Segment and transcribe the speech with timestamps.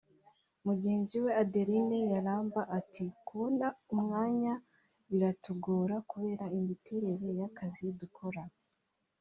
[0.65, 4.53] Mugenzi we Adeline Yaramba ati “Kubona umwanya
[5.09, 8.41] biratugora kubera imiterere y’akazi dukora